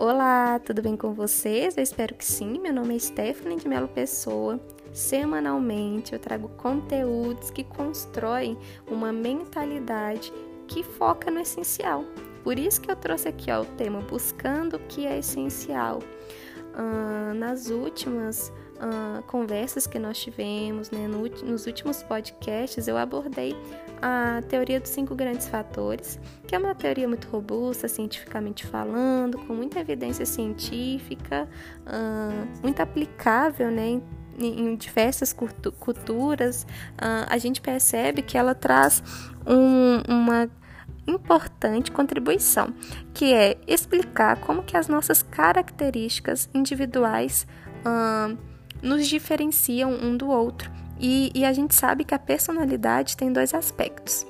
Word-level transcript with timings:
Olá, 0.00 0.60
tudo 0.60 0.80
bem 0.80 0.96
com 0.96 1.12
vocês? 1.12 1.76
Eu 1.76 1.82
espero 1.82 2.14
que 2.14 2.24
sim. 2.24 2.60
Meu 2.60 2.72
nome 2.72 2.94
é 2.94 2.98
Stephanie 3.00 3.58
de 3.58 3.66
Melo 3.66 3.88
Pessoa. 3.88 4.60
Semanalmente 4.92 6.12
eu 6.12 6.20
trago 6.20 6.48
conteúdos 6.50 7.50
que 7.50 7.64
constroem 7.64 8.56
uma 8.88 9.12
mentalidade 9.12 10.32
que 10.68 10.84
foca 10.84 11.32
no 11.32 11.40
essencial. 11.40 12.04
Por 12.44 12.60
isso 12.60 12.80
que 12.80 12.88
eu 12.88 12.94
trouxe 12.94 13.26
aqui 13.26 13.50
ó, 13.50 13.62
o 13.62 13.64
tema 13.64 14.00
Buscando 14.02 14.76
o 14.76 14.78
que 14.86 15.04
é 15.04 15.18
essencial. 15.18 15.98
Uh, 15.98 17.34
nas 17.34 17.68
últimas 17.68 18.52
uh, 18.76 19.20
conversas 19.24 19.88
que 19.88 19.98
nós 19.98 20.16
tivemos, 20.16 20.92
né, 20.92 21.08
no, 21.08 21.28
nos 21.44 21.66
últimos 21.66 22.04
podcasts, 22.04 22.86
eu 22.86 22.96
abordei 22.96 23.56
a 24.00 24.42
teoria 24.48 24.80
dos 24.80 24.90
cinco 24.90 25.14
grandes 25.14 25.48
fatores, 25.48 26.18
que 26.46 26.54
é 26.54 26.58
uma 26.58 26.74
teoria 26.74 27.08
muito 27.08 27.28
robusta, 27.28 27.88
cientificamente 27.88 28.66
falando, 28.66 29.38
com 29.38 29.52
muita 29.54 29.80
evidência 29.80 30.24
científica, 30.26 31.48
uh, 31.86 32.62
muito 32.62 32.80
aplicável, 32.80 33.70
né, 33.70 34.00
em, 34.38 34.60
em 34.60 34.76
diversas 34.76 35.32
culturas. 35.32 36.62
Uh, 36.94 37.26
a 37.28 37.38
gente 37.38 37.60
percebe 37.60 38.22
que 38.22 38.38
ela 38.38 38.54
traz 38.54 39.02
um, 39.46 40.02
uma 40.08 40.48
importante 41.06 41.90
contribuição, 41.90 42.72
que 43.14 43.32
é 43.32 43.56
explicar 43.66 44.38
como 44.40 44.62
que 44.62 44.76
as 44.76 44.88
nossas 44.88 45.22
características 45.22 46.48
individuais 46.52 47.46
uh, 47.80 48.36
nos 48.82 49.06
diferenciam 49.06 49.90
um 49.90 50.16
do 50.16 50.28
outro. 50.28 50.70
E, 50.98 51.30
e 51.34 51.44
a 51.44 51.52
gente 51.52 51.74
sabe 51.74 52.04
que 52.04 52.14
a 52.14 52.18
personalidade 52.18 53.16
tem 53.16 53.32
dois 53.32 53.54
aspectos. 53.54 54.26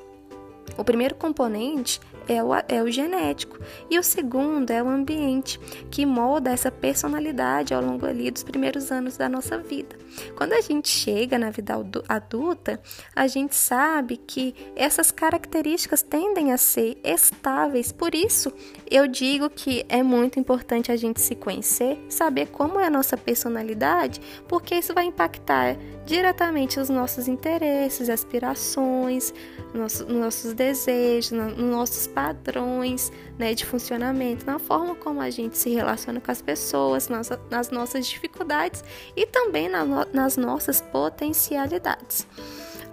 O 0.77 0.85
primeiro 0.85 1.15
componente 1.15 2.01
é 2.29 2.43
o, 2.43 2.55
é 2.55 2.83
o 2.83 2.91
genético 2.91 3.59
e 3.91 3.99
o 3.99 4.03
segundo 4.03 4.71
é 4.71 4.83
o 4.83 4.89
ambiente, 4.89 5.59
que 5.91 6.05
molda 6.05 6.51
essa 6.51 6.71
personalidade 6.71 7.73
ao 7.73 7.83
longo 7.83 8.05
ali 8.07 8.31
dos 8.31 8.43
primeiros 8.43 8.93
anos 8.93 9.17
da 9.17 9.29
nossa 9.29 9.59
vida. 9.59 9.97
Quando 10.37 10.53
a 10.53 10.61
gente 10.61 10.89
chega 10.89 11.39
na 11.39 11.51
vida 11.51 11.75
adulta, 12.09 12.81
a 13.17 13.27
gente 13.27 13.57
sabe 13.57 14.19
que 14.19 14.55
essas 14.77 15.11
características 15.11 16.03
tendem 16.03 16.53
a 16.53 16.59
ser 16.59 16.99
estáveis, 17.03 17.91
por 17.91 18.15
isso 18.15 18.53
eu 18.91 19.09
digo 19.09 19.49
que 19.49 19.85
é 19.89 20.03
muito 20.03 20.39
importante 20.39 20.93
a 20.93 20.97
gente 20.97 21.21
se 21.21 21.35
conhecer, 21.35 21.99
saber 22.09 22.49
como 22.49 22.79
é 22.79 22.87
a 22.87 22.91
nossa 22.91 23.17
personalidade, 23.17 24.21
porque 24.47 24.75
isso 24.75 24.95
vai 24.95 25.07
impactar 25.07 25.77
diretamente 26.09 26.81
os 26.81 26.89
nossos 26.89 27.29
interesses, 27.29 28.09
aspirações, 28.09 29.35
nossos, 29.75 30.09
nossos 30.09 30.55
desejos, 30.55 31.33
nos 31.33 31.59
nossos 31.59 32.07
padrões 32.07 33.13
né, 33.39 33.53
de 33.53 33.67
funcionamento, 33.67 34.47
na 34.47 34.59
forma 34.59 34.95
como 34.95 35.21
a 35.21 35.29
gente 35.29 35.59
se 35.59 35.69
relaciona 35.69 36.19
com 36.19 36.31
as 36.31 36.41
pessoas, 36.41 37.09
nas, 37.09 37.31
nas 37.51 37.71
nossas 37.71 38.07
dificuldades 38.07 38.83
e 39.15 39.27
também 39.27 39.69
na, 39.69 39.85
nas 40.11 40.39
nossas 40.39 40.81
potencialidades. 40.81 42.27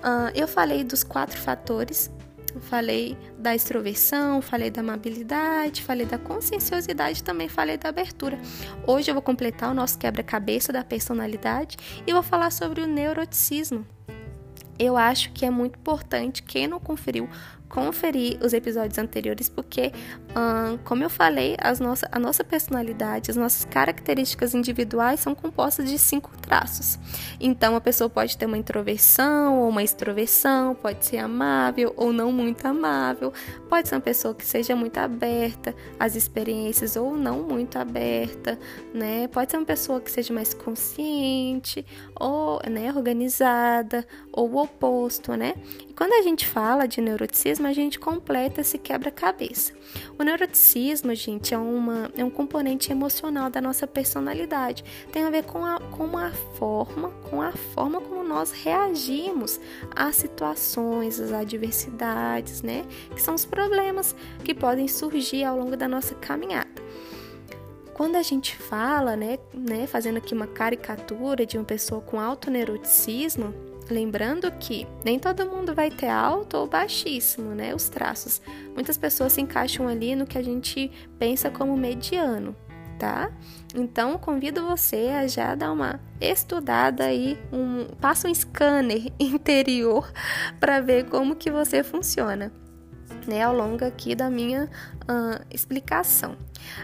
Uh, 0.04 0.30
eu 0.36 0.46
falei 0.46 0.84
dos 0.84 1.02
quatro 1.02 1.40
fatores 1.40 2.12
falei 2.62 3.18
da 3.38 3.56
extroversão, 3.56 4.42
falei 4.42 4.70
da 4.70 4.82
amabilidade, 4.82 5.84
falei 5.84 6.06
da 6.06 6.18
conscienciosidade, 6.18 7.24
também 7.24 7.48
falei 7.48 7.78
da 7.78 7.90
abertura. 7.90 8.40
Hoje 8.86 9.10
eu 9.10 9.16
vou 9.16 9.22
completar 9.22 9.72
o 9.72 9.74
nosso 9.74 9.98
quebra-cabeça 9.98 10.74
da 10.74 10.84
personalidade 10.84 11.78
e 12.06 12.14
vou 12.14 12.24
falar 12.24 12.52
sobre 12.52 12.82
o 12.82 12.88
neuroticismo. 12.88 13.86
Eu 14.78 14.98
acho 14.98 15.32
que 15.32 15.46
é 15.46 15.50
muito 15.50 15.80
importante 15.80 16.44
quem 16.44 16.68
não 16.68 16.80
conferiu 16.80 17.30
conferir 17.70 18.38
os 18.42 18.54
episódios 18.54 18.98
anteriores, 18.98 19.50
porque, 19.50 19.92
hum, 20.30 20.78
como 20.84 21.04
eu 21.04 21.10
falei, 21.10 21.56
as 21.60 21.80
nossa, 21.80 22.08
a 22.12 22.20
nossa 22.20 22.44
personalidade, 22.44 23.32
as 23.32 23.38
nossas 23.38 23.66
características 23.66 24.54
individuais 24.54 25.20
são 25.20 25.34
compostas 25.34 25.90
de 25.90 25.98
cinco 25.98 26.32
traços. 26.38 27.00
Então, 27.40 27.76
a 27.76 27.82
pessoa 27.82 28.10
pode 28.10 28.38
ter 28.38 28.46
uma 28.46 28.58
introversão 28.58 29.60
ou 29.60 29.70
uma 29.70 29.84
extroversão, 29.84 30.76
pode 30.76 31.06
ser 31.06 31.18
amável 31.18 31.94
ou 31.98 32.14
não 32.14 32.32
muito 32.32 32.66
amável, 32.66 33.34
pode 33.70 33.88
ser 33.88 33.96
uma 33.96 34.02
pessoa 34.02 34.34
que 34.34 34.46
seja 34.46 34.76
muito 34.76 34.98
aberta 34.98 35.76
às 36.00 36.16
experiências 36.16 36.96
ou 36.96 37.16
não 37.16 37.44
muito 37.44 37.78
aberta, 37.78 38.58
né? 38.94 39.28
Pode 39.28 39.52
ser 39.52 39.58
uma 39.58 39.66
pessoa 39.66 40.00
que 40.00 40.12
seja 40.12 40.34
mais 40.34 40.54
consciente 40.54 41.86
ou 42.20 42.62
né, 42.70 42.92
organizada, 42.94 44.06
ou 44.32 44.52
o 44.52 44.62
oposto, 44.62 45.34
né? 45.36 45.56
E 45.90 45.94
quando 45.94 46.14
a 46.14 46.22
gente 46.22 46.48
fala 46.48 46.88
de 46.88 47.02
neuroticismo, 47.02 47.55
a 47.64 47.74
gente 47.74 48.00
completa 48.00 48.62
esse 48.62 48.78
quebra-cabeça. 48.78 49.74
O 50.18 50.24
neuroticismo, 50.24 51.14
gente, 51.14 51.54
é, 51.54 51.58
uma, 51.58 52.12
é 52.18 52.24
um 52.24 52.30
componente 52.30 52.92
emocional 52.92 53.50
da 53.50 53.62
nossa 53.62 53.86
personalidade. 53.86 54.84
Tem 55.12 55.24
a 55.24 55.30
ver 55.30 55.44
com 55.44 55.64
a, 55.64 55.80
com 55.80 56.18
a 56.18 56.32
forma, 56.32 57.10
com 57.30 57.42
a 57.42 57.52
forma 57.52 58.02
como 58.02 58.24
nós 58.24 58.52
reagimos 58.52 59.60
às 59.96 60.16
situações, 60.16 61.20
às 61.20 61.32
adversidades, 61.32 62.62
né? 62.64 62.84
Que 63.14 63.22
são 63.22 63.36
os 63.36 63.46
problemas 63.46 64.16
que 64.44 64.54
podem 64.54 64.88
surgir 64.88 65.44
ao 65.44 65.58
longo 65.58 65.78
da 65.78 65.88
nossa 65.88 66.16
caminhada 66.16 66.84
quando 67.96 68.18
a 68.18 68.22
gente 68.22 68.58
fala, 68.58 69.16
né, 69.16 69.40
né, 69.54 69.88
fazendo 69.88 70.18
aqui 70.18 70.34
uma 70.34 70.48
caricatura 70.48 71.46
de 71.46 71.58
uma 71.58 71.64
pessoa 71.64 72.02
com 72.02 72.20
alto 72.20 72.52
neuroticismo, 72.52 73.54
Lembrando 73.90 74.52
que 74.54 74.88
nem 75.04 75.20
todo 75.20 75.46
mundo 75.46 75.76
vai 75.76 75.92
ter 75.92 76.10
alto 76.10 76.58
ou 76.58 76.68
baixíssimo, 76.68 77.54
né? 77.54 77.76
Os 77.76 77.88
traços. 77.88 78.42
Muitas 78.74 78.98
pessoas 78.98 79.34
se 79.34 79.42
encaixam 79.42 79.88
ali 79.88 80.16
no 80.16 80.26
que 80.26 80.38
a 80.38 80.44
gente 80.44 80.92
pensa 81.20 81.52
como 81.52 81.78
mediano, 81.78 82.56
tá? 82.98 83.32
Então 83.76 84.18
convido 84.18 84.66
você 84.66 85.10
a 85.10 85.28
já 85.28 85.54
dar 85.54 85.72
uma 85.72 86.00
estudada 86.20 87.06
aí, 87.06 87.38
um, 87.54 87.86
passa 88.02 88.28
um 88.28 88.34
scanner 88.34 89.12
interior 89.20 90.12
para 90.60 90.82
ver 90.82 91.06
como 91.06 91.36
que 91.36 91.52
você 91.52 91.84
funciona 91.84 92.52
né, 93.28 93.44
ao 93.44 93.56
longo 93.56 93.84
aqui 93.84 94.16
da 94.16 94.30
minha 94.30 94.70
uh, 95.04 95.46
explicação. 95.52 96.34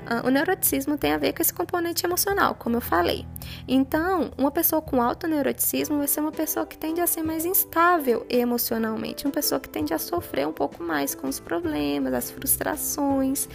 Uh, 0.02 0.28
o 0.28 0.30
neuroticismo 0.30 0.98
tem 0.98 1.14
a 1.14 1.18
ver 1.18 1.34
com 1.34 1.42
esse 1.42 1.54
componente 1.54 2.06
emocional, 2.06 2.56
como 2.56 2.78
eu 2.78 2.82
falei. 2.82 3.26
Então, 3.68 4.32
uma 4.38 4.52
pessoa 4.52 4.82
com 4.82 5.02
alto 5.02 5.28
neuroticismo 5.28 5.98
vai 5.98 6.08
ser 6.08 6.22
uma 6.22 6.32
pessoa 6.32 6.66
que 6.66 6.78
tende 6.78 7.02
a 7.02 7.08
ser 7.08 7.24
mais 7.24 7.46
instável 7.46 8.26
emocionalmente, 8.30 9.26
uma 9.26 9.32
pessoa 9.32 9.60
que 9.60 9.70
tende 9.70 9.94
a 9.94 9.98
sofrer 9.98 10.48
um 10.48 10.54
pouco 10.54 10.84
mais 10.84 11.16
com 11.16 11.28
os 11.28 11.40
problemas, 11.40 12.14
as 12.14 12.32
frustrações. 12.32 13.48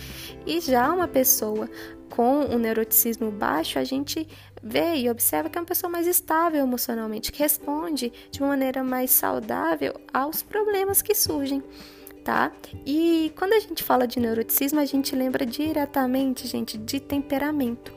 E 0.46 0.60
já 0.60 0.92
uma 0.92 1.08
pessoa 1.08 1.68
com 2.10 2.44
o 2.46 2.58
neuroticismo 2.58 3.30
baixo, 3.30 3.78
a 3.78 3.84
gente 3.84 4.26
vê 4.62 4.96
e 4.96 5.10
observa 5.10 5.48
que 5.48 5.58
é 5.58 5.60
uma 5.60 5.66
pessoa 5.66 5.90
mais 5.90 6.06
estável 6.06 6.62
emocionalmente, 6.62 7.30
que 7.30 7.38
responde 7.40 8.12
de 8.30 8.40
uma 8.40 8.48
maneira 8.48 8.82
mais 8.82 9.10
saudável 9.10 9.94
aos 10.12 10.42
problemas 10.42 11.02
que 11.02 11.14
surgem 11.14 11.62
tá? 12.26 12.50
E 12.84 13.32
quando 13.36 13.52
a 13.52 13.60
gente 13.60 13.84
fala 13.84 14.04
de 14.04 14.18
neuroticismo, 14.18 14.80
a 14.80 14.84
gente 14.84 15.14
lembra 15.14 15.46
diretamente, 15.46 16.48
gente, 16.48 16.76
de 16.76 16.98
temperamento. 16.98 17.92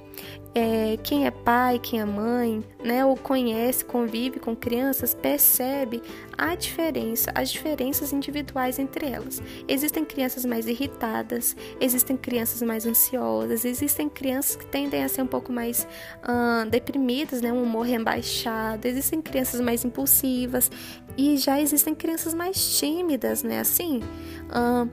É, 0.56 0.98
quem 1.04 1.28
é 1.28 1.32
pai, 1.32 1.78
quem 1.78 2.02
é 2.02 2.06
mãe, 2.06 2.64
né, 2.84 3.06
ou 3.06 3.16
conhece, 3.16 3.86
convive 3.86 4.40
com 4.40 4.56
crianças, 4.56 5.14
percebe 5.14 6.02
a 6.36 6.56
diferença, 6.56 7.32
as 7.36 7.52
diferenças 7.52 8.12
individuais 8.12 8.80
entre 8.80 9.06
elas. 9.06 9.42
Existem 9.68 10.04
crianças 10.04 10.46
mais 10.46 10.68
irritadas, 10.68 11.56
existem 11.80 12.18
crianças 12.18 12.64
mais 12.64 12.86
ansiosas, 12.88 13.64
existem 13.64 14.10
crianças 14.10 14.56
que 14.56 14.66
tendem 14.66 15.04
a 15.04 15.08
ser 15.08 15.22
um 15.22 15.28
pouco 15.28 15.54
mais 15.54 15.88
uh, 16.24 16.68
deprimidas, 16.68 17.42
né, 17.42 17.54
um 17.54 17.62
humor 17.62 17.86
rebaixado, 17.86 18.88
existem 18.88 19.22
crianças 19.22 19.62
mais 19.62 19.86
impulsivas 19.86 20.72
e 21.16 21.38
já 21.38 21.62
existem 21.62 21.94
crianças 21.94 22.34
mais 22.34 22.80
tímidas, 22.80 23.44
né, 23.44 23.60
assim. 23.60 24.02
Uh, 24.50 24.90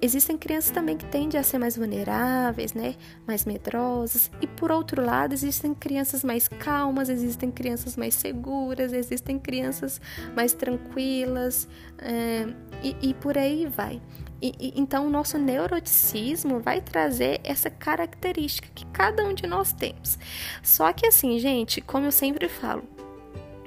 existem 0.00 0.38
crianças 0.38 0.70
também 0.70 0.96
que 0.96 1.04
tendem 1.04 1.38
a 1.38 1.42
ser 1.42 1.58
mais 1.58 1.76
vulneráveis, 1.76 2.72
né? 2.72 2.94
Mais 3.26 3.44
medrosas. 3.44 4.30
E 4.40 4.46
por 4.46 4.72
outro 4.72 5.04
lado, 5.04 5.34
existem 5.34 5.74
crianças 5.74 6.24
mais 6.24 6.48
calmas, 6.48 7.10
existem 7.10 7.50
crianças 7.50 7.94
mais 7.96 8.14
seguras, 8.14 8.92
existem 8.94 9.38
crianças 9.38 10.00
mais 10.34 10.54
tranquilas 10.54 11.68
é, 11.98 12.46
e, 12.82 13.10
e, 13.10 13.14
por 13.14 13.36
aí 13.36 13.66
vai. 13.66 14.00
E, 14.40 14.52
e, 14.58 14.80
então, 14.80 15.06
o 15.06 15.10
nosso 15.10 15.38
neuroticismo 15.38 16.60
vai 16.60 16.80
trazer 16.80 17.40
essa 17.44 17.68
característica 17.68 18.68
que 18.74 18.86
cada 18.86 19.22
um 19.24 19.34
de 19.34 19.46
nós 19.46 19.72
temos. 19.72 20.18
Só 20.62 20.92
que 20.92 21.06
assim, 21.06 21.38
gente, 21.38 21.80
como 21.80 22.06
eu 22.06 22.12
sempre 22.12 22.48
falo, 22.48 22.84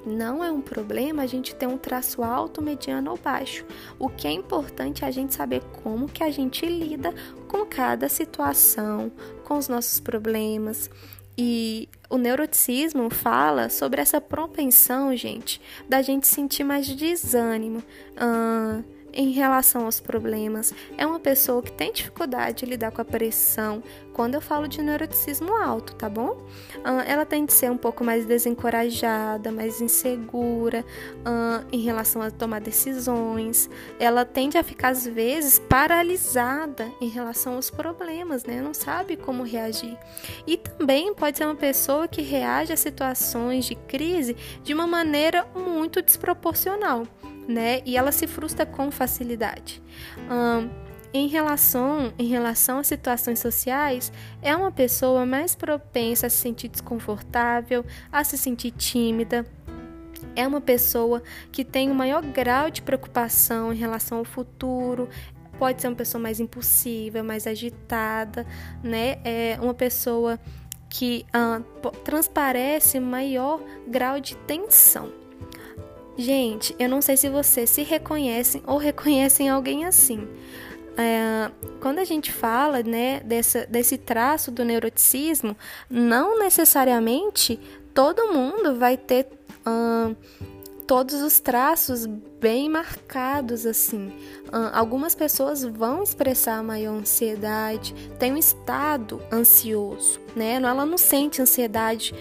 não 0.07 0.43
é 0.43 0.49
um 0.49 0.61
problema 0.61 1.23
a 1.23 1.27
gente 1.27 1.53
ter 1.53 1.67
um 1.67 1.77
traço 1.77 2.23
alto, 2.23 2.61
mediano 2.61 3.11
ou 3.11 3.17
baixo. 3.17 3.65
O 3.99 4.09
que 4.09 4.27
é 4.27 4.31
importante 4.31 5.03
é 5.03 5.07
a 5.07 5.11
gente 5.11 5.35
saber 5.35 5.61
como 5.83 6.07
que 6.07 6.23
a 6.23 6.31
gente 6.31 6.65
lida 6.65 7.13
com 7.47 7.65
cada 7.65 8.07
situação, 8.07 9.11
com 9.43 9.57
os 9.57 9.67
nossos 9.67 9.99
problemas. 9.99 10.89
E 11.37 11.87
o 12.09 12.17
neuroticismo 12.17 13.09
fala 13.09 13.69
sobre 13.69 14.01
essa 14.01 14.19
propensão, 14.19 15.15
gente, 15.15 15.61
da 15.87 16.01
gente 16.01 16.25
sentir 16.25 16.63
mais 16.63 16.87
desânimo, 16.87 17.83
em 19.13 19.31
relação 19.31 19.85
aos 19.85 19.99
problemas, 19.99 20.73
é 20.97 21.05
uma 21.05 21.19
pessoa 21.19 21.61
que 21.61 21.71
tem 21.71 21.91
dificuldade 21.91 22.59
de 22.59 22.65
lidar 22.65 22.91
com 22.91 23.01
a 23.01 23.05
pressão. 23.05 23.81
Quando 24.13 24.35
eu 24.35 24.41
falo 24.41 24.67
de 24.67 24.81
neuroticismo 24.81 25.55
alto, 25.55 25.95
tá 25.95 26.09
bom? 26.09 26.43
Ela 27.05 27.25
tende 27.25 27.53
a 27.53 27.55
ser 27.55 27.71
um 27.71 27.77
pouco 27.77 28.03
mais 28.03 28.25
desencorajada, 28.25 29.51
mais 29.51 29.79
insegura 29.79 30.83
em 31.71 31.81
relação 31.81 32.21
a 32.21 32.31
tomar 32.31 32.59
decisões. 32.61 33.69
Ela 33.99 34.25
tende 34.25 34.57
a 34.57 34.63
ficar, 34.63 34.89
às 34.89 35.05
vezes, 35.05 35.59
paralisada 35.59 36.91
em 36.99 37.09
relação 37.09 37.55
aos 37.55 37.69
problemas, 37.69 38.43
né? 38.43 38.61
Não 38.61 38.73
sabe 38.73 39.15
como 39.15 39.43
reagir. 39.43 39.97
E 40.47 40.57
também 40.57 41.13
pode 41.13 41.37
ser 41.37 41.45
uma 41.45 41.55
pessoa 41.55 42.07
que 42.07 42.21
reage 42.21 42.73
a 42.73 42.77
situações 42.77 43.65
de 43.65 43.75
crise 43.75 44.35
de 44.63 44.73
uma 44.73 44.87
maneira 44.87 45.45
muito 45.55 46.01
desproporcional 46.01 47.03
né? 47.47 47.81
E 47.85 47.97
ela 47.97 48.11
se 48.11 48.27
frustra 48.27 48.65
com 48.65 48.91
facilidade. 48.91 49.81
Um, 50.29 50.69
em 51.13 51.27
relação, 51.27 52.13
em 52.19 52.27
relação 52.27 52.79
às 52.79 52.87
situações 52.87 53.39
sociais, 53.39 54.11
é 54.41 54.55
uma 54.55 54.71
pessoa 54.71 55.25
mais 55.25 55.55
propensa 55.55 56.27
a 56.27 56.29
se 56.29 56.37
sentir 56.37 56.67
desconfortável, 56.67 57.85
a 58.11 58.23
se 58.23 58.37
sentir 58.37 58.71
tímida. 58.71 59.45
É 60.35 60.45
uma 60.45 60.61
pessoa 60.61 61.23
que 61.51 61.63
tem 61.63 61.89
um 61.89 61.93
maior 61.93 62.21
grau 62.21 62.69
de 62.69 62.81
preocupação 62.81 63.73
em 63.73 63.77
relação 63.77 64.19
ao 64.19 64.25
futuro, 64.25 65.07
pode 65.57 65.81
ser 65.81 65.87
uma 65.87 65.95
pessoa 65.95 66.21
mais 66.21 66.39
impulsiva, 66.39 67.23
mais 67.23 67.47
agitada, 67.47 68.45
né? 68.83 69.17
É 69.23 69.57
uma 69.61 69.73
pessoa 69.73 70.39
que 70.89 71.25
uh, 71.35 71.91
transparece 72.03 72.99
maior 72.99 73.61
grau 73.87 74.19
de 74.19 74.35
tensão. 74.37 75.11
Gente, 76.17 76.75
eu 76.79 76.89
não 76.89 77.01
sei 77.01 77.15
se 77.15 77.29
vocês 77.29 77.69
se 77.69 77.83
reconhecem 77.83 78.63
ou 78.65 78.77
reconhecem 78.77 79.49
alguém 79.49 79.85
assim. 79.85 80.27
É, 80.97 81.51
quando 81.79 81.99
a 81.99 82.03
gente 82.03 82.33
fala 82.33 82.81
né, 82.81 83.19
dessa, 83.19 83.67
desse 83.67 83.97
traço 83.97 84.49
do 84.49 84.65
neuroticismo, 84.65 85.55
não 85.87 86.39
necessariamente 86.39 87.59
todo 87.93 88.33
mundo 88.33 88.75
vai 88.75 88.97
ter 88.97 89.27
todos 90.87 91.21
os 91.21 91.39
traços 91.39 92.05
bem 92.05 92.69
marcados 92.69 93.65
assim. 93.65 94.13
Algumas 94.71 95.13
pessoas 95.13 95.63
vão 95.63 96.01
expressar 96.01 96.63
maior 96.63 96.93
ansiedade, 96.93 97.93
tem 98.17 98.33
um 98.33 98.37
estado 98.37 99.21
ansioso, 99.31 100.21
né? 100.35 100.53
Ela 100.53 100.85
não 100.85 100.97
sente 100.97 101.41
ansiedade 101.41 102.15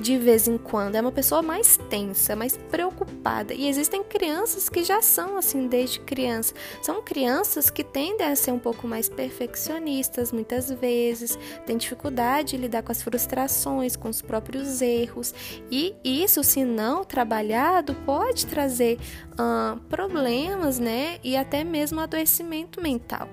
de 0.00 0.18
vez 0.18 0.48
em 0.48 0.58
quando. 0.58 0.96
É 0.96 1.00
uma 1.00 1.12
pessoa 1.12 1.42
mais 1.42 1.76
tensa, 1.88 2.34
mais 2.34 2.56
preocupada. 2.56 3.54
E 3.54 3.68
existem 3.68 4.02
crianças 4.02 4.68
que 4.68 4.82
já 4.82 5.00
são 5.02 5.36
assim 5.36 5.66
desde 5.66 6.00
criança. 6.00 6.54
São 6.82 7.02
crianças 7.02 7.70
que 7.70 7.84
tendem 7.84 8.26
a 8.26 8.36
ser 8.36 8.52
um 8.52 8.58
pouco 8.58 8.86
mais 8.86 9.08
perfeccionistas 9.08 10.32
muitas 10.32 10.70
vezes, 10.70 11.38
têm 11.66 11.76
dificuldade 11.76 12.52
de 12.52 12.56
lidar 12.56 12.82
com 12.82 12.92
as 12.92 13.02
frustrações, 13.02 13.96
com 13.96 14.08
os 14.08 14.20
próprios 14.20 14.80
erros. 14.82 15.34
E 15.70 15.94
isso, 16.04 16.42
se 16.42 16.64
não 16.64 17.04
trabalhado, 17.04 17.94
pode 18.06 18.46
trazer 18.46 18.98
uh, 19.32 19.78
problemas, 19.88 20.78
né? 20.78 21.18
E 21.22 21.36
até 21.36 21.64
mesmo 21.64 22.00
adoecimento 22.00 22.80
mental. 22.80 23.28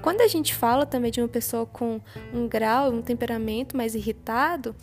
Quando 0.00 0.20
a 0.20 0.28
gente 0.28 0.54
fala 0.54 0.86
também 0.86 1.10
de 1.10 1.20
uma 1.20 1.28
pessoa 1.28 1.66
com 1.66 2.00
um 2.32 2.48
grau, 2.48 2.90
um 2.90 3.02
temperamento 3.02 3.76
mais 3.76 3.94
irritado, 3.94 4.74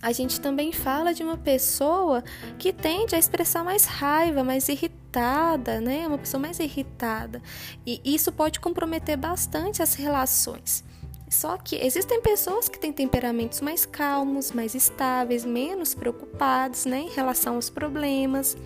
a 0.00 0.12
gente 0.12 0.40
também 0.40 0.72
fala 0.72 1.12
de 1.12 1.22
uma 1.22 1.36
pessoa 1.36 2.22
que 2.58 2.72
tende 2.72 3.14
a 3.14 3.18
expressar 3.18 3.64
mais 3.64 3.84
raiva, 3.84 4.44
mais 4.44 4.68
irritada, 4.68 5.80
né? 5.80 6.06
Uma 6.06 6.18
pessoa 6.18 6.40
mais 6.40 6.60
irritada. 6.60 7.42
E 7.84 8.00
isso 8.04 8.30
pode 8.30 8.60
comprometer 8.60 9.16
bastante 9.16 9.82
as 9.82 9.94
relações. 9.94 10.84
Só 11.28 11.56
que 11.56 11.76
existem 11.76 12.20
pessoas 12.20 12.68
que 12.68 12.78
têm 12.78 12.92
temperamentos 12.92 13.60
mais 13.60 13.84
calmos, 13.84 14.52
mais 14.52 14.74
estáveis, 14.74 15.44
menos 15.44 15.92
preocupados 15.94 16.84
né, 16.84 17.00
em 17.00 17.10
relação 17.10 17.56
aos 17.56 17.68
problemas. 17.68 18.56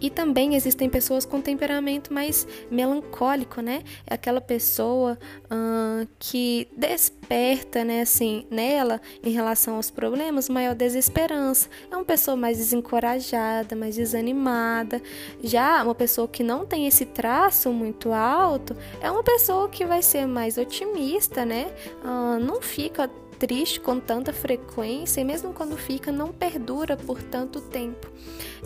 E 0.00 0.10
também 0.10 0.54
existem 0.54 0.88
pessoas 0.88 1.24
com 1.24 1.40
temperamento 1.40 2.12
mais 2.12 2.46
melancólico, 2.70 3.60
né? 3.60 3.82
É 4.06 4.14
aquela 4.14 4.40
pessoa 4.40 5.18
que 6.18 6.68
desperta, 6.76 7.84
né, 7.84 8.02
assim, 8.02 8.46
nela, 8.50 9.00
em 9.22 9.30
relação 9.30 9.76
aos 9.76 9.90
problemas, 9.90 10.48
maior 10.48 10.74
desesperança. 10.74 11.68
É 11.90 11.96
uma 11.96 12.04
pessoa 12.04 12.36
mais 12.36 12.58
desencorajada, 12.58 13.74
mais 13.74 13.96
desanimada. 13.96 15.02
Já 15.42 15.82
uma 15.82 15.94
pessoa 15.94 16.28
que 16.28 16.42
não 16.42 16.66
tem 16.66 16.86
esse 16.86 17.04
traço 17.06 17.72
muito 17.72 18.12
alto 18.12 18.76
é 19.00 19.10
uma 19.10 19.22
pessoa 19.22 19.68
que 19.68 19.84
vai 19.84 20.02
ser 20.02 20.26
mais 20.26 20.58
otimista, 20.58 21.44
né? 21.44 21.72
Não 22.40 22.60
fica 22.60 23.08
triste 23.38 23.78
com 23.80 24.00
tanta 24.00 24.32
frequência 24.32 25.20
e 25.20 25.24
mesmo 25.24 25.52
quando 25.52 25.76
fica 25.76 26.10
não 26.10 26.32
perdura 26.32 26.96
por 26.96 27.22
tanto 27.22 27.60
tempo. 27.60 28.10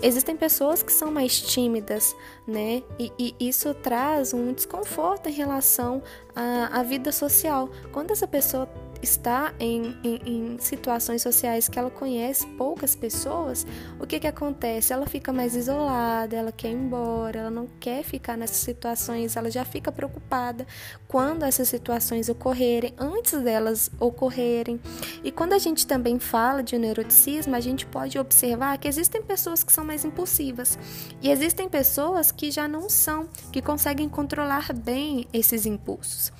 Existem 0.02 0.36
pessoas 0.36 0.82
que 0.82 0.92
são 0.92 1.10
mais 1.10 1.40
tímidas, 1.40 2.16
né? 2.46 2.82
E, 2.98 3.12
e 3.18 3.48
isso 3.48 3.74
traz 3.74 4.32
um 4.32 4.52
desconforto 4.52 5.28
em 5.28 5.32
relação 5.32 6.02
à, 6.34 6.80
à 6.80 6.82
vida 6.82 7.12
social. 7.12 7.68
Quando 7.92 8.10
essa 8.10 8.26
pessoa 8.26 8.68
está 9.02 9.54
em, 9.58 9.96
em, 10.04 10.20
em, 10.26 10.58
situações 10.58 11.22
sociais 11.22 11.68
que 11.68 11.78
ela 11.78 11.90
conhece 11.90 12.46
poucas 12.46 12.94
pessoas, 12.94 13.66
o 13.98 14.06
que, 14.06 14.20
que 14.20 14.26
acontece? 14.26 14.92
Ela 14.92 15.06
fica 15.06 15.32
mais 15.32 15.54
isolada, 15.56 16.36
ela 16.36 16.52
quer 16.52 16.68
ir 16.68 16.74
embora, 16.74 17.40
ela 17.40 17.50
não 17.50 17.66
quer 17.78 18.02
ficar 18.02 18.36
nessas 18.36 18.58
situações, 18.58 19.36
ela 19.36 19.50
já 19.50 19.64
fica 19.64 19.90
preocupada 19.90 20.66
quando 21.08 21.44
essas 21.44 21.68
situações 21.68 22.28
ocorrerem, 22.28 22.94
antes 22.98 23.32
delas 23.40 23.90
ocorrerem. 23.98 24.80
E 25.22 25.30
quando 25.30 25.52
a 25.52 25.58
gente 25.58 25.86
também 25.86 26.18
fala 26.18 26.62
de 26.62 26.78
neuroticismo, 26.78 27.54
a 27.54 27.60
gente 27.60 27.86
pode 27.86 28.18
observar 28.18 28.78
que 28.78 28.88
existem 28.88 29.22
pessoas 29.22 29.62
que 29.62 29.72
são 29.72 29.84
mais 29.84 30.04
impulsivas 30.04 30.78
e 31.20 31.30
existem 31.30 31.68
pessoas 31.68 32.32
que 32.32 32.50
já 32.50 32.66
não 32.66 32.88
são, 32.88 33.28
que 33.52 33.60
conseguem 33.60 34.08
controlar 34.08 34.72
bem 34.72 35.26
esses 35.32 35.66
impulsos. 35.66 36.32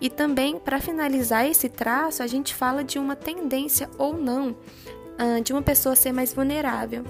E 0.00 0.08
também, 0.08 0.58
para 0.58 0.80
finalizar 0.80 1.46
esse 1.46 1.68
traço, 1.68 2.22
a 2.22 2.26
gente 2.26 2.54
fala 2.54 2.84
de 2.84 2.98
uma 2.98 3.16
tendência 3.16 3.90
ou 3.98 4.16
não 4.16 4.50
uh, 4.50 5.42
de 5.42 5.52
uma 5.52 5.62
pessoa 5.62 5.96
ser 5.96 6.12
mais 6.12 6.32
vulnerável 6.32 7.04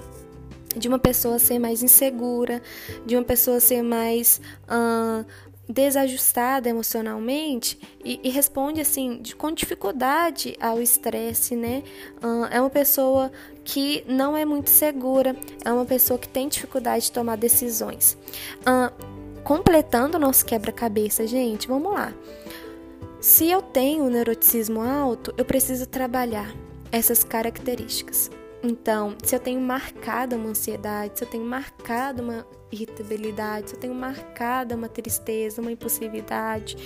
de 0.77 0.87
uma 0.87 0.99
pessoa 0.99 1.39
ser 1.39 1.57
mais 1.57 1.81
insegura, 1.81 2.61
de 3.03 3.15
uma 3.15 3.23
pessoa 3.23 3.59
ser 3.59 3.81
mais 3.81 4.39
uh, 4.65 5.25
desajustada 5.69 6.67
emocionalmente 6.67 7.79
e, 8.03 8.19
e, 8.23 8.29
responde 8.31 8.81
assim 8.81 9.21
de, 9.21 9.35
com 9.35 9.51
dificuldade 9.51 10.57
ao 10.59 10.81
estresse, 10.81 11.55
né? 11.55 11.83
Uh, 12.23 12.45
é 12.49 12.59
uma 12.59 12.71
pessoa 12.71 13.31
que 13.63 14.03
não 14.07 14.35
é 14.35 14.43
muito 14.43 14.71
segura, 14.71 15.35
é 15.63 15.71
uma 15.71 15.85
pessoa 15.85 16.17
que 16.17 16.27
tem 16.27 16.47
dificuldade 16.47 17.05
de 17.05 17.11
tomar 17.11 17.37
decisões. 17.37 18.17
Uh, 18.61 18.91
completando 19.43 20.17
o 20.17 20.19
nosso 20.19 20.43
quebra-cabeça, 20.43 21.27
gente, 21.27 21.67
vamos 21.67 21.93
lá. 21.93 22.11
Se 23.21 23.47
eu 23.47 23.61
tenho 23.61 24.05
um 24.05 24.09
neuroticismo 24.09 24.81
alto, 24.81 25.31
eu 25.37 25.45
preciso 25.45 25.85
trabalhar 25.85 26.51
essas 26.91 27.23
características. 27.23 28.31
Então, 28.61 29.15
se 29.23 29.35
eu 29.35 29.39
tenho 29.39 29.61
marcada 29.61 30.35
uma 30.35 30.49
ansiedade, 30.49 31.17
se 31.17 31.23
eu 31.23 31.29
tenho 31.29 31.45
marcada 31.45 32.21
uma 32.21 32.45
irritabilidade, 32.71 33.69
se 33.69 33.75
eu 33.75 33.79
tenho 33.79 33.95
marcada 33.95 34.75
uma 34.75 34.89
tristeza, 34.89 35.61
uma 35.61 35.71
impulsividade, 35.71 36.77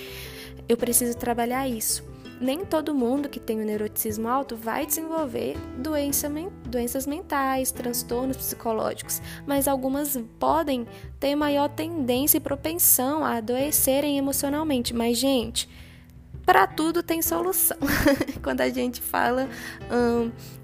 eu 0.68 0.76
preciso 0.76 1.16
trabalhar 1.18 1.68
isso. 1.68 2.04
Nem 2.40 2.64
todo 2.64 2.94
mundo 2.94 3.28
que 3.28 3.38
tem 3.38 3.60
o 3.60 3.64
neuroticismo 3.64 4.28
alto 4.28 4.56
vai 4.56 4.84
desenvolver 4.84 5.56
doença, 5.78 6.30
doenças 6.66 7.06
mentais, 7.06 7.70
transtornos 7.70 8.36
psicológicos, 8.36 9.22
mas 9.46 9.68
algumas 9.68 10.16
podem 10.38 10.86
ter 11.18 11.34
maior 11.36 11.68
tendência 11.68 12.36
e 12.36 12.40
propensão 12.40 13.24
a 13.24 13.36
adoecerem 13.36 14.18
emocionalmente. 14.18 14.92
Mas, 14.92 15.16
gente, 15.16 15.68
para 16.44 16.66
tudo 16.66 17.02
tem 17.02 17.22
solução. 17.22 17.76
Quando 18.42 18.60
a 18.60 18.68
gente 18.68 19.00
fala 19.00 19.48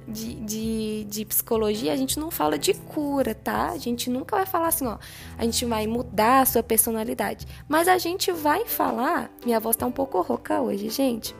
de, 0.07 0.35
de, 0.35 1.05
de, 1.05 1.25
psicologia, 1.25 1.93
a 1.93 1.97
gente 1.97 2.19
não 2.19 2.31
fala 2.31 2.59
de 2.59 2.75
cura, 2.75 3.35
tá? 3.35 3.71
A 3.71 3.79
gente 3.79 4.11
nunca 4.11 4.37
vai 4.37 4.47
falar 4.47 4.69
assim, 4.69 4.87
ó, 4.87 4.99
a 5.39 5.45
gente 5.45 5.65
vai 5.65 5.87
mudar 5.87 6.41
a 6.41 6.47
sua 6.47 6.63
personalidade. 6.63 7.47
Mas 7.69 7.89
a 7.89 7.99
gente 7.99 8.31
vai 8.33 8.67
falar, 8.67 9.31
minha 9.45 9.61
voz 9.61 9.77
tá 9.77 9.87
um 9.87 9.93
pouco 9.93 10.21
rouca 10.21 10.61
hoje, 10.61 10.91
gente. 10.91 11.35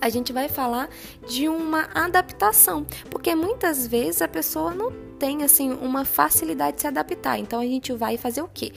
A 0.00 0.08
gente 0.08 0.32
vai 0.32 0.48
falar 0.48 0.88
de 1.28 1.48
uma 1.48 1.88
adaptação, 1.92 2.86
porque 3.10 3.34
muitas 3.34 3.86
vezes 3.86 4.22
a 4.22 4.28
pessoa 4.28 4.72
não 4.72 4.92
tem 5.18 5.42
assim 5.42 5.72
uma 5.72 6.04
facilidade 6.04 6.76
de 6.76 6.82
se 6.82 6.86
adaptar. 6.86 7.38
Então 7.38 7.58
a 7.58 7.64
gente 7.64 7.92
vai 7.92 8.16
fazer 8.16 8.40
o 8.40 8.48
quê? 8.48 8.72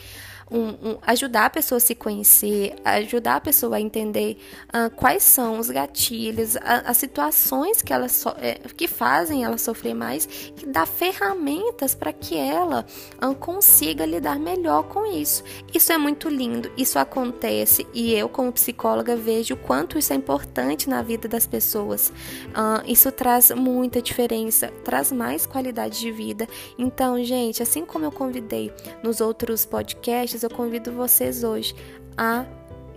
Um, 0.51 0.89
um, 0.89 0.97
ajudar 1.03 1.45
a 1.45 1.49
pessoa 1.49 1.77
a 1.77 1.81
se 1.81 1.95
conhecer, 1.95 2.75
ajudar 2.83 3.37
a 3.37 3.41
pessoa 3.41 3.77
a 3.77 3.81
entender 3.81 4.37
uh, 4.67 4.93
quais 4.95 5.23
são 5.23 5.57
os 5.57 5.69
gatilhos, 5.69 6.57
a, 6.57 6.89
as 6.89 6.97
situações 6.97 7.81
que, 7.81 7.93
ela 7.93 8.09
so, 8.09 8.29
é, 8.37 8.55
que 8.75 8.87
fazem 8.87 9.45
ela 9.45 9.57
sofrer 9.57 9.93
mais 9.93 10.51
e 10.61 10.65
dar 10.65 10.85
ferramentas 10.85 11.95
para 11.95 12.11
que 12.11 12.35
ela 12.37 12.85
uh, 13.23 13.33
consiga 13.35 14.05
lidar 14.05 14.37
melhor 14.37 14.83
com 14.83 15.05
isso. 15.05 15.43
Isso 15.73 15.93
é 15.93 15.97
muito 15.97 16.27
lindo, 16.27 16.69
isso 16.75 16.99
acontece 16.99 17.87
e 17.93 18.13
eu, 18.13 18.27
como 18.27 18.51
psicóloga, 18.51 19.15
vejo 19.15 19.53
o 19.53 19.57
quanto 19.57 19.97
isso 19.97 20.11
é 20.11 20.15
importante 20.15 20.89
na 20.89 21.01
vida 21.01 21.27
das 21.27 21.47
pessoas. 21.47 22.09
Uh, 22.09 22.83
isso 22.85 23.11
traz 23.11 23.51
muita 23.51 24.01
diferença, 24.01 24.67
traz 24.83 25.11
mais 25.11 25.45
qualidade 25.45 25.99
de 25.99 26.11
vida. 26.11 26.47
Então, 26.77 27.23
gente, 27.23 27.63
assim 27.63 27.85
como 27.85 28.03
eu 28.03 28.11
convidei 28.11 28.73
nos 29.01 29.21
outros 29.21 29.65
podcasts, 29.65 30.40
eu 30.43 30.49
convido 30.49 30.91
vocês 30.91 31.43
hoje 31.43 31.75
a 32.17 32.45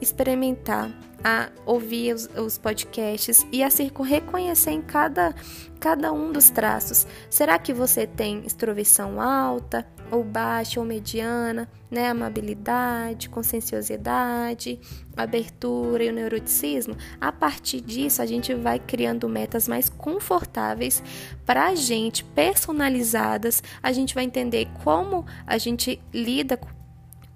experimentar, 0.01 0.91
a 1.23 1.49
ouvir 1.65 2.15
os, 2.15 2.29
os, 2.37 2.59
podcasts 2.59 3.47
e 3.51 3.63
a 3.63 3.71
se 3.71 3.91
reconhecer 4.05 4.73
em 4.73 4.83
cada, 4.83 5.35
cada 5.81 6.13
um 6.13 6.31
dos 6.31 6.51
traços. 6.51 7.07
Será 7.31 7.59
que 7.59 7.73
você 7.73 8.07
tem 8.07 8.45
extroversão 8.45 9.21
alta, 9.21 9.87
ou 10.11 10.23
baixa, 10.23 10.79
ou 10.79 10.85
mediana, 10.85 11.69
né? 11.91 12.09
Amabilidade, 12.11 13.31
conscienciosidade, 13.31 14.79
abertura 15.17 16.05
e 16.05 16.11
o 16.11 16.13
neuroticismo? 16.13 16.95
A 17.19 17.33
partir 17.33 17.81
disso, 17.81 18.21
a 18.21 18.27
gente 18.27 18.55
vai 18.55 18.79
criando 18.79 19.27
metas 19.29 19.67
mais 19.67 19.89
confortáveis 19.89 21.03
para 21.47 21.69
a 21.69 21.75
gente, 21.75 22.23
personalizadas. 22.23 23.63
A 23.83 23.93
gente 23.93 24.15
vai 24.15 24.25
entender 24.25 24.69
como 24.85 25.25
a 25.47 25.57
gente 25.57 26.01
lida 26.13 26.59
com 26.59 26.84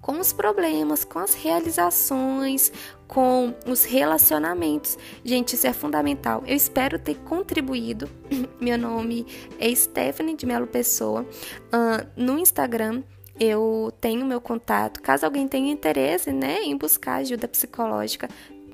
com 0.01 0.19
os 0.19 0.31
problemas, 0.31 1.03
com 1.03 1.19
as 1.19 1.33
realizações, 1.33 2.71
com 3.07 3.53
os 3.65 3.83
relacionamentos. 3.83 4.97
Gente, 5.23 5.55
isso 5.55 5.67
é 5.67 5.73
fundamental. 5.73 6.43
Eu 6.45 6.55
espero 6.55 6.97
ter 6.99 7.15
contribuído. 7.19 8.09
Meu 8.61 8.77
nome 8.77 9.25
é 9.59 9.73
Stephanie 9.73 10.35
de 10.35 10.45
Melo 10.45 10.67
Pessoa. 10.67 11.21
Uh, 11.21 12.07
no 12.15 12.37
Instagram 12.39 13.03
eu 13.39 13.91
tenho 14.01 14.25
meu 14.25 14.41
contato. 14.41 15.01
Caso 15.01 15.25
alguém 15.25 15.47
tenha 15.47 15.71
interesse 15.71 16.31
né, 16.31 16.61
em 16.61 16.75
buscar 16.75 17.15
ajuda 17.15 17.47
psicológica, 17.47 18.27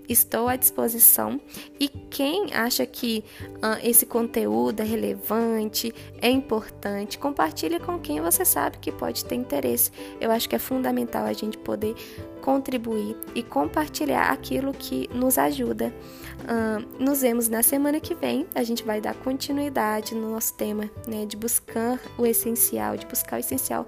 estou 0.07 0.47
à 0.47 0.55
disposição. 0.55 1.39
E 1.79 1.87
quem 1.87 2.53
acha 2.53 2.85
que 2.85 3.23
uh, 3.57 3.79
esse 3.83 4.05
conteúdo 4.05 4.81
é 4.81 4.83
relevante, 4.83 5.93
é 6.21 6.29
importante, 6.29 7.17
compartilhe 7.17 7.79
com 7.79 7.99
quem 7.99 8.21
você 8.21 8.45
sabe 8.45 8.77
que 8.77 8.91
pode 8.91 9.25
ter 9.25 9.35
interesse. 9.35 9.91
Eu 10.19 10.31
acho 10.31 10.47
que 10.47 10.55
é 10.55 10.59
fundamental 10.59 11.25
a 11.25 11.33
gente 11.33 11.57
poder 11.57 11.95
contribuir 12.41 13.17
e 13.33 13.41
compartilhar 13.41 14.31
aquilo 14.31 14.71
que 14.71 15.09
nos 15.13 15.37
ajuda. 15.37 15.93
Uh, 16.41 17.03
nos 17.03 17.21
vemos 17.21 17.49
na 17.49 17.63
semana 17.63 17.99
que 17.99 18.13
vem. 18.13 18.45
A 18.53 18.63
gente 18.63 18.83
vai 18.83 19.01
dar 19.01 19.15
continuidade 19.15 20.13
no 20.13 20.31
nosso 20.31 20.53
tema, 20.53 20.89
né, 21.07 21.25
de 21.25 21.35
buscar 21.35 21.99
o 22.17 22.25
essencial, 22.25 22.95
de 22.95 23.05
buscar 23.07 23.37
o 23.37 23.39
essencial 23.39 23.85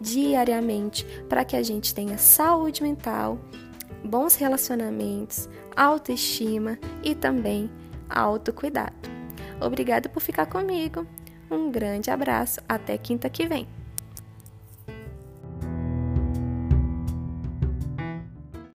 diariamente 0.00 1.04
para 1.28 1.44
que 1.44 1.56
a 1.56 1.62
gente 1.62 1.94
tenha 1.94 2.16
saúde 2.18 2.82
mental 2.82 3.38
bons 4.08 4.34
relacionamentos, 4.34 5.48
autoestima 5.76 6.78
e 7.02 7.14
também 7.14 7.70
autocuidado. 8.08 8.96
Obrigada 9.60 10.08
por 10.08 10.20
ficar 10.20 10.46
comigo. 10.46 11.06
Um 11.50 11.70
grande 11.70 12.10
abraço, 12.10 12.60
até 12.68 12.96
quinta 12.96 13.28
que 13.28 13.46
vem. 13.46 13.68